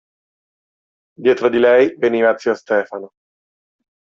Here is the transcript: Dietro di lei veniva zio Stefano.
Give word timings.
Dietro 1.15 1.47
di 1.47 1.59
lei 1.59 1.93
veniva 1.95 2.35
zio 2.35 2.55
Stefano. 2.55 3.11